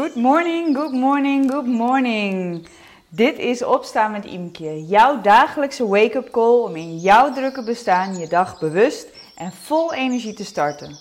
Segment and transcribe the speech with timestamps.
[0.00, 2.66] Good morning, good morning, good morning.
[3.08, 8.28] Dit is Opstaan met Imke, jouw dagelijkse wake-up call om in jouw drukke bestaan je
[8.28, 10.96] dag bewust en vol energie te starten.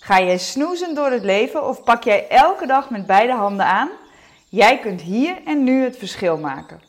[0.00, 3.90] Ga jij snoezen door het leven of pak jij elke dag met beide handen aan?
[4.48, 6.80] Jij kunt hier en nu het verschil maken.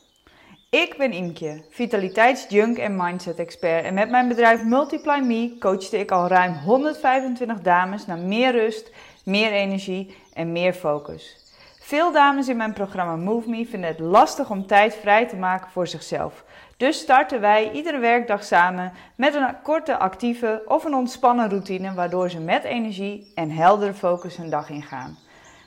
[0.69, 6.11] Ik ben Imke, vitaliteitsjunk en mindset expert en met mijn bedrijf Multiply Me coachte ik
[6.11, 8.91] al ruim 125 dames naar meer rust,
[9.23, 11.45] meer energie en meer focus.
[11.87, 15.71] Veel dames in mijn programma Move Me vinden het lastig om tijd vrij te maken
[15.71, 16.43] voor zichzelf.
[16.77, 22.29] Dus starten wij iedere werkdag samen met een korte actieve of een ontspannen routine waardoor
[22.29, 25.17] ze met energie en heldere focus hun dag ingaan.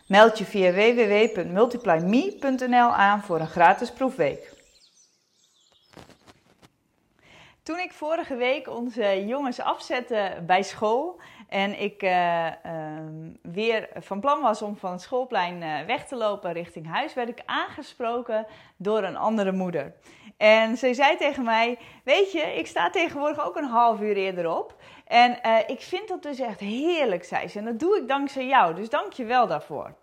[0.06, 4.52] Meld je via www.multiplyme.nl aan voor een gratis proefweek.
[7.62, 12.46] Toen ik vorige week onze jongens afzette bij school en ik uh,
[13.42, 17.28] weer van plan was om van het schoolplein uh, weg te lopen richting huis, werd
[17.28, 19.94] ik aangesproken door een andere moeder.
[20.36, 24.56] En zij zei tegen mij: Weet je, ik sta tegenwoordig ook een half uur eerder
[24.56, 24.74] op.
[25.06, 27.58] En uh, ik vind dat dus echt heerlijk, zei ze.
[27.58, 29.94] En dat doe ik dankzij jou, dus dank je wel daarvoor.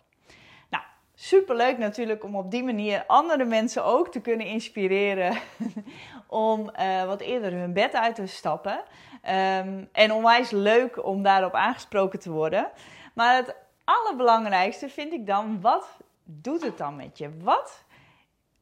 [1.20, 5.38] Superleuk natuurlijk om op die manier andere mensen ook te kunnen inspireren
[6.28, 8.84] om uh, wat eerder hun bed uit te stappen.
[9.24, 12.72] Um, en onwijs leuk om daarop aangesproken te worden.
[13.14, 17.38] Maar het allerbelangrijkste vind ik dan, wat doet het dan met je?
[17.38, 17.84] Wat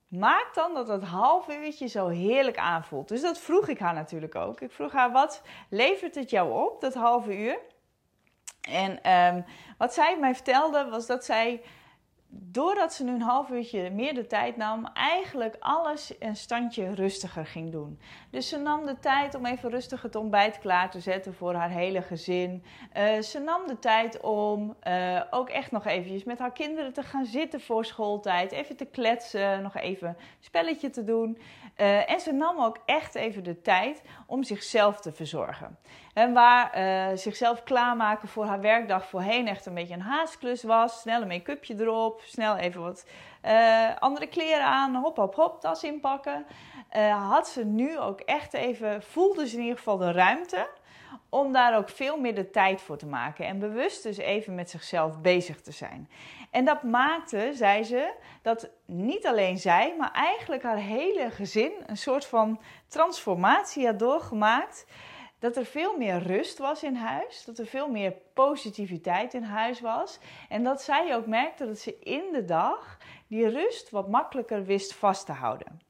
[0.08, 3.08] maakt dan dat het half uurtje zo heerlijk aanvoelt?
[3.08, 4.62] Dus dat vroeg ik haar natuurlijk ook.
[4.62, 7.58] Ik vroeg haar, wat levert het jou op, dat halve uur?
[8.70, 9.46] En um,
[9.78, 11.62] wat zij mij vertelde, was dat zij
[12.28, 17.46] doordat ze nu een half uurtje meer de tijd nam, eigenlijk alles een standje rustiger
[17.46, 18.00] ging doen.
[18.30, 21.70] Dus ze nam de tijd om even rustig het ontbijt klaar te zetten voor haar
[21.70, 22.64] hele gezin.
[22.98, 27.04] Uh, ze nam de tijd om uh, ook echt nog eventjes met haar kinderen te
[27.04, 28.52] gaan zitten voor schooltijd.
[28.52, 31.38] Even te kletsen, nog even een spelletje te doen.
[31.78, 35.78] Uh, en ze nam ook echt even de tijd om zichzelf te verzorgen.
[36.14, 36.72] En waar
[37.18, 41.02] zichzelf klaarmaken voor haar werkdag voorheen echt een beetje een haastklus was.
[41.02, 43.06] Snel een make-upje erop, snel even wat
[43.46, 46.46] uh, andere kleren aan, hop, hop, hop, tas inpakken.
[46.96, 50.68] Uh, had ze nu ook echt even, voelde ze in ieder geval de ruimte
[51.30, 53.46] om daar ook veel meer de tijd voor te maken.
[53.46, 56.10] En bewust dus even met zichzelf bezig te zijn.
[56.52, 61.98] En dat maakte, zei ze, dat niet alleen zij, maar eigenlijk haar hele gezin een
[61.98, 64.86] soort van transformatie had doorgemaakt
[65.46, 69.82] dat er veel meer rust was in huis, dat er veel meer positiviteit in huis
[69.82, 70.20] was
[70.50, 72.98] en dat zij ook merkte dat ze in de dag
[73.28, 75.82] die rust wat makkelijker wist vast te houden.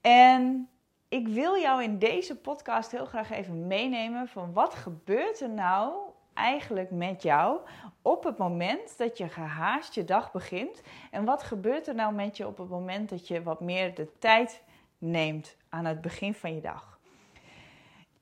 [0.00, 0.68] En
[1.08, 5.92] ik wil jou in deze podcast heel graag even meenemen van wat gebeurt er nou
[6.32, 7.60] eigenlijk met jou
[8.02, 12.36] op het moment dat je gehaast je dag begint en wat gebeurt er nou met
[12.36, 14.62] je op het moment dat je wat meer de tijd
[14.98, 16.93] neemt aan het begin van je dag.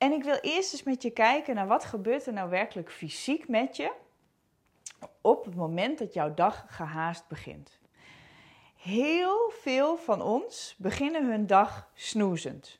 [0.03, 3.47] En ik wil eerst eens met je kijken naar wat gebeurt er nou werkelijk fysiek
[3.47, 3.91] met je
[5.21, 7.79] op het moment dat jouw dag gehaast begint.
[8.75, 12.79] Heel veel van ons beginnen hun dag snoezend.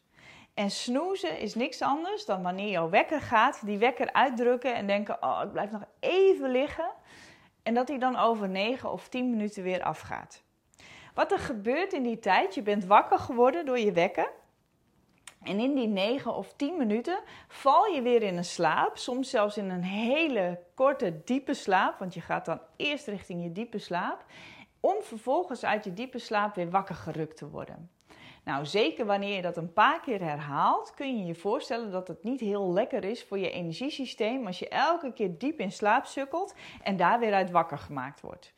[0.53, 5.23] En snoezen is niks anders dan wanneer jouw wekker gaat, die wekker uitdrukken en denken:
[5.23, 6.91] Oh, ik blijf nog even liggen.
[7.63, 10.43] En dat hij dan over 9 of 10 minuten weer afgaat.
[11.13, 14.31] Wat er gebeurt in die tijd, je bent wakker geworden door je wekker.
[15.43, 19.57] En in die 9 of 10 minuten val je weer in een slaap, soms zelfs
[19.57, 24.25] in een hele korte, diepe slaap, want je gaat dan eerst richting je diepe slaap,
[24.79, 27.89] om vervolgens uit je diepe slaap weer wakker gerukt te worden.
[28.43, 32.23] Nou, zeker wanneer je dat een paar keer herhaalt, kun je je voorstellen dat het
[32.23, 36.55] niet heel lekker is voor je energiesysteem als je elke keer diep in slaap sukkelt
[36.81, 38.53] en daar weer uit wakker gemaakt wordt.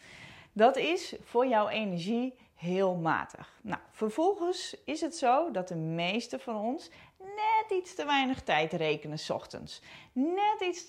[0.53, 2.33] Dat is voor jouw energie
[2.65, 3.59] heel matig.
[3.61, 6.89] Nou, vervolgens is het zo dat de meeste van ons
[7.19, 9.81] net iets te weinig tijd rekenen s ochtends.
[10.13, 10.85] Net iets,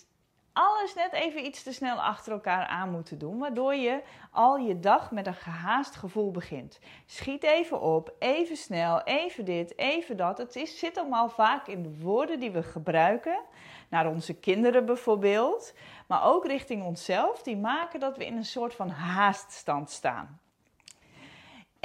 [0.53, 4.81] alles net even iets te snel achter elkaar aan moeten doen, waardoor je al je
[4.81, 6.79] dag met een gehaast gevoel begint.
[7.07, 10.39] Schiet even op, even snel, even dit, even dat.
[10.39, 13.41] Het is, zit allemaal vaak in de woorden die we gebruiken,
[13.89, 15.75] naar onze kinderen bijvoorbeeld,
[16.07, 20.41] maar ook richting onszelf, die maken dat we in een soort van haaststand staan.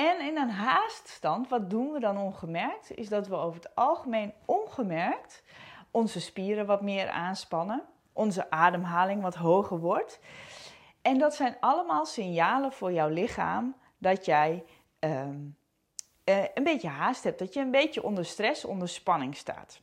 [0.02, 2.92] En in een haaststand, wat doen we dan ongemerkt?
[2.98, 5.44] Is dat we over het algemeen ongemerkt
[5.92, 7.84] onze spieren wat meer aanspannen,
[8.14, 10.20] onze ademhaling wat hoger wordt.
[11.02, 14.64] En dat zijn allemaal signalen voor jouw lichaam dat jij
[15.00, 15.58] um,
[16.26, 19.82] uh, een beetje haast hebt, dat je een beetje onder stress, onder spanning staat.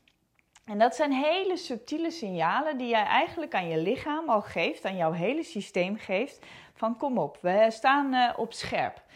[0.64, 4.96] En dat zijn hele subtiele signalen die jij eigenlijk aan je lichaam al geeft, aan
[4.96, 6.46] jouw hele systeem geeft.
[6.74, 9.06] Van kom op, we staan uh, op scherp.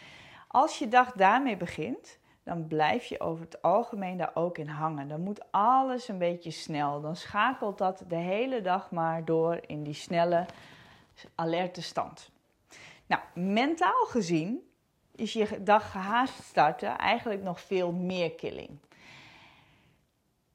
[0.55, 5.07] Als je dag daarmee begint, dan blijf je over het algemeen daar ook in hangen.
[5.07, 7.01] Dan moet alles een beetje snel.
[7.01, 10.45] Dan schakelt dat de hele dag maar door in die snelle,
[11.35, 12.31] alerte stand.
[13.05, 14.69] Nou, mentaal gezien
[15.15, 18.79] is je dag gehaast starten eigenlijk nog veel meer killing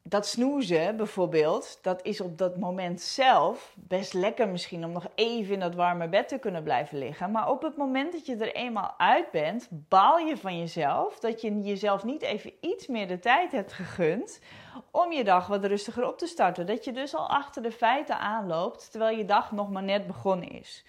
[0.08, 5.52] dat snoezen bijvoorbeeld, dat is op dat moment zelf best lekker misschien om nog even
[5.52, 7.30] in dat warme bed te kunnen blijven liggen.
[7.30, 11.40] Maar op het moment dat je er eenmaal uit bent, baal je van jezelf dat
[11.40, 14.40] je jezelf niet even iets meer de tijd hebt gegund
[14.90, 16.66] om je dag wat rustiger op te starten.
[16.66, 20.50] Dat je dus al achter de feiten aanloopt terwijl je dag nog maar net begonnen
[20.50, 20.84] is.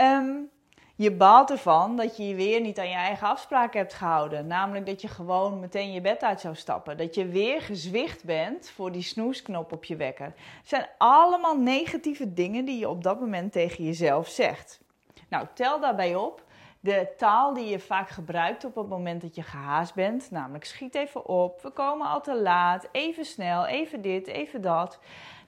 [0.00, 0.50] Um,
[0.94, 4.46] je baalt ervan dat je je weer niet aan je eigen afspraken hebt gehouden.
[4.46, 6.96] Namelijk dat je gewoon meteen je bed uit zou stappen.
[6.96, 10.26] Dat je weer gezwicht bent voor die snoesknop op je wekker.
[10.26, 14.80] Het zijn allemaal negatieve dingen die je op dat moment tegen jezelf zegt.
[15.28, 16.44] Nou, tel daarbij op
[16.80, 20.30] de taal die je vaak gebruikt op het moment dat je gehaast bent.
[20.30, 24.98] Namelijk schiet even op, we komen al te laat, even snel, even dit, even dat.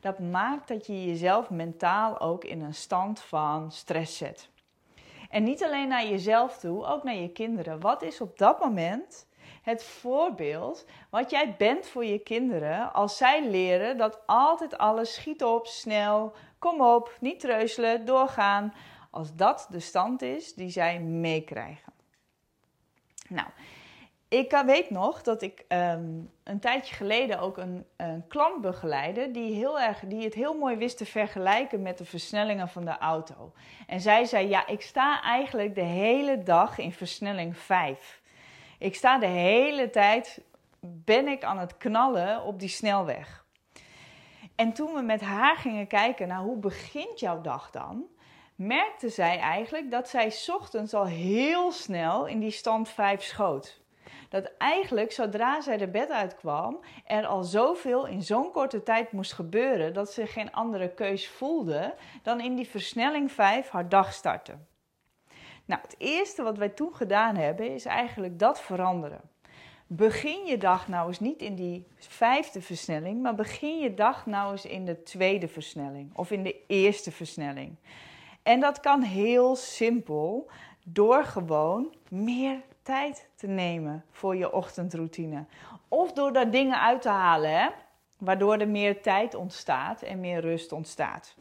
[0.01, 4.49] Dat maakt dat je jezelf mentaal ook in een stand van stress zet.
[5.35, 7.81] En niet alleen naar jezelf toe, ook naar je kinderen.
[7.81, 9.27] Wat is op dat moment
[9.63, 15.45] het voorbeeld wat jij bent voor je kinderen als zij leren dat altijd alles schiet
[15.45, 18.75] op, snel, kom op, niet treuzelen, doorgaan.
[19.11, 21.93] Als dat de stand is die zij meekrijgen.
[23.29, 23.49] Nou,
[24.29, 29.31] ik eh, weet nog dat ik ehm, een tijdje geleden ook een, een, klant begeleide
[29.31, 32.99] die, heel erg, die het heel mooi wist te vergelijken met de versnellingen van de
[32.99, 33.53] auto.
[33.87, 38.23] En zij zei: Ja, ik sta eigenlijk de hele dag in versnelling 5.
[38.79, 40.41] Ik sta de hele tijd,
[40.81, 43.45] ben ik aan het knallen op die snelweg.
[44.55, 48.05] En toen we met haar gingen kijken naar hoe begint jouw dag dan,
[48.55, 53.83] merkte zij eigenlijk dat zij ochtends al heel snel in die stand 5 schoot
[54.35, 59.33] dat eigenlijk zodra zij de bed uitkwam, er al zoveel in zo'n korte tijd moest
[59.33, 64.67] gebeuren dat ze geen andere keus voelde dan in die versnelling 5 haar dag starten.
[65.65, 69.21] Nou, het eerste wat wij toen gedaan hebben is eigenlijk dat veranderen.
[69.87, 74.53] Begin je dag nou eens niet in die vijfde versnelling, maar begin je dag nou
[74.53, 77.77] eens in de tweede versnelling of in de eerste versnelling.
[78.43, 80.51] En dat kan heel simpel
[80.85, 85.45] door gewoon meer tijd te nemen voor je ochtendroutine.
[85.89, 87.69] Of door daar dingen uit te halen, hè?
[88.19, 91.37] waardoor er meer tijd ontstaat en meer rust ontstaat.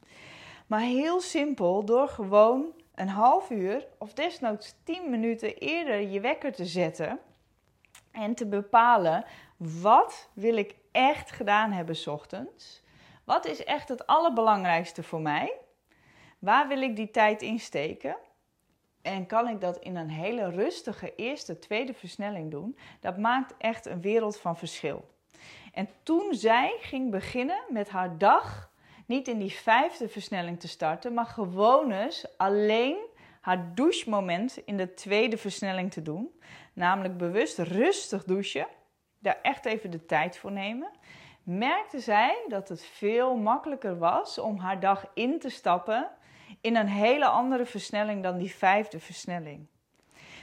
[0.67, 6.53] Maar heel simpel, door gewoon een half uur of desnoods 10 minuten eerder je wekker
[6.53, 7.19] te zetten
[8.11, 9.25] en te bepalen
[9.57, 12.83] wat wil ik echt gedaan hebben s ochtends.
[13.23, 15.57] Wat is echt het allerbelangrijkste voor mij?
[16.39, 18.17] Waar wil ik die tijd insteken?
[19.03, 22.77] En kan ik dat in een hele rustige eerste, tweede versnelling doen?
[22.99, 25.05] Dat maakt echt een wereld van verschil.
[25.73, 28.71] En toen zij ging beginnen met haar dag
[29.05, 32.97] niet in die vijfde versnelling te starten, maar gewoon eens alleen
[33.41, 36.39] haar douchemoment in de tweede versnelling te doen.
[36.73, 38.67] Namelijk bewust rustig douchen,
[39.19, 40.91] daar echt even de tijd voor nemen.
[41.43, 46.09] Merkte zij dat het veel makkelijker was om haar dag in te stappen
[46.63, 49.67] in een hele andere versnelling dan die vijfde versnelling.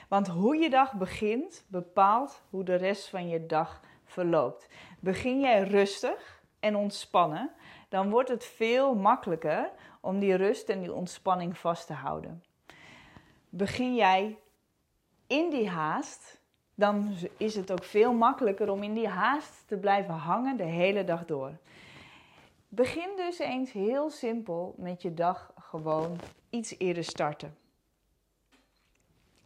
[0.09, 4.69] Want hoe je dag begint bepaalt hoe de rest van je dag verloopt.
[4.99, 7.51] Begin jij rustig en ontspannen,
[7.89, 12.45] dan wordt het veel makkelijker om die rust en die ontspanning vast te houden.
[13.49, 14.39] Begin jij
[15.27, 16.41] in die haast,
[16.75, 21.05] dan is het ook veel makkelijker om in die haast te blijven hangen de hele
[21.05, 21.59] dag door.
[22.69, 26.19] Begin dus eens heel simpel met je dag gewoon
[26.51, 27.57] iets eerder starten.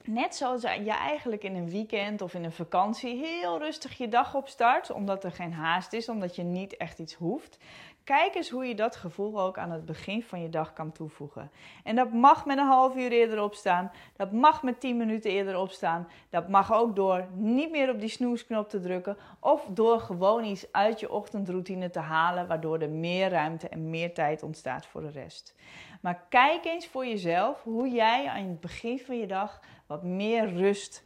[0.04, 4.35] Net zoals je eigenlijk in een weekend of in een vakantie heel rustig je dag
[4.35, 7.59] opstart, omdat er geen haast is, omdat je niet echt iets hoeft,
[8.04, 11.50] Kijk eens hoe je dat gevoel ook aan het begin van je dag kan toevoegen.
[11.84, 13.90] En dat mag met een half uur eerder opstaan.
[14.16, 16.08] Dat mag met 10 minuten eerder opstaan.
[16.30, 19.16] Dat mag ook door niet meer op die snoesknop te drukken.
[19.40, 22.46] Of door gewoon iets uit je ochtendroutine te halen.
[22.46, 25.54] Waardoor er meer ruimte en meer tijd ontstaat voor de rest.
[26.00, 30.52] Maar kijk eens voor jezelf hoe jij aan het begin van je dag wat meer
[30.52, 31.04] rust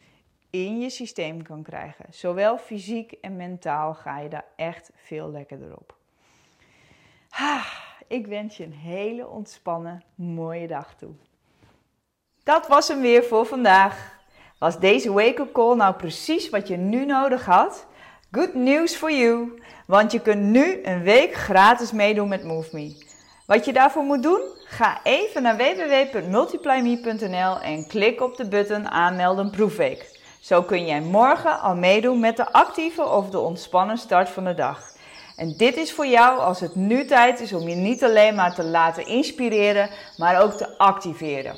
[0.50, 2.04] in je systeem kan krijgen.
[2.10, 5.97] Zowel fysiek en mentaal ga je daar echt veel lekkerder op.
[8.08, 11.10] Ik wens je een hele ontspannen, mooie dag toe.
[12.44, 14.16] Dat was hem weer voor vandaag.
[14.58, 17.86] Was deze wake-up call nou precies wat je nu nodig had?
[18.30, 23.06] Good news for you, want je kunt nu een week gratis meedoen met MoveMe.
[23.46, 24.40] Wat je daarvoor moet doen?
[24.64, 30.20] Ga even naar www.multiplyme.nl en klik op de button aanmelden proefweek.
[30.40, 34.54] Zo kun jij morgen al meedoen met de actieve of de ontspannen start van de
[34.54, 34.96] dag.
[35.38, 38.54] En dit is voor jou als het nu tijd is om je niet alleen maar
[38.54, 41.54] te laten inspireren, maar ook te activeren.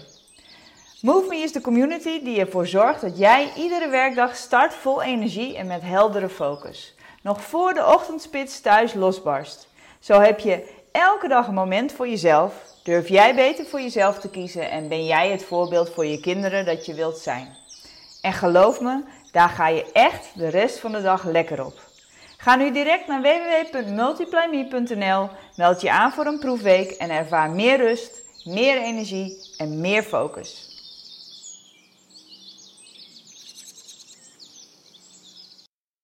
[1.00, 5.66] MoveMe is de community die ervoor zorgt dat jij iedere werkdag start vol energie en
[5.66, 6.94] met heldere focus.
[7.22, 9.68] Nog voor de ochtendspits thuis losbarst.
[10.00, 12.54] Zo heb je elke dag een moment voor jezelf.
[12.82, 16.64] Durf jij beter voor jezelf te kiezen en ben jij het voorbeeld voor je kinderen
[16.64, 17.56] dat je wilt zijn.
[18.20, 21.89] En geloof me, daar ga je echt de rest van de dag lekker op.
[22.40, 28.22] Ga nu direct naar www.multiplyme.nl, meld je aan voor een proefweek en ervaar meer rust,
[28.44, 30.69] meer energie en meer focus.